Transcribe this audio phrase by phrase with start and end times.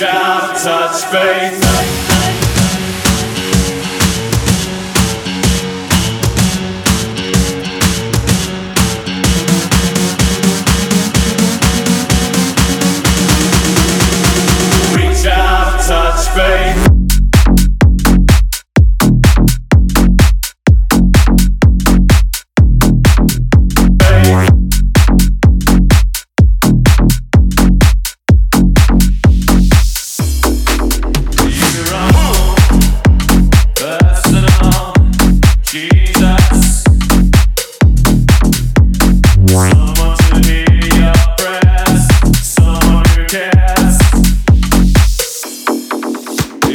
[0.00, 2.11] Out, touch faith.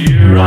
[0.00, 0.40] You're